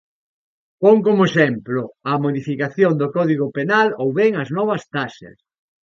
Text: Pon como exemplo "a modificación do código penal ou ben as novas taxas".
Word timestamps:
Pon 0.83 0.97
como 1.07 1.23
exemplo 1.29 1.81
"a 2.11 2.13
modificación 2.25 2.91
do 3.01 3.07
código 3.15 3.45
penal 3.57 3.87
ou 4.01 4.09
ben 4.19 4.31
as 4.43 4.49
novas 4.57 4.83
taxas". 4.95 5.37